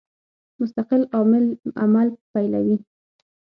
مستقل 0.59 1.01
عامل 1.15 1.45
عمل 1.83 2.09
پیلوي. 2.33 2.77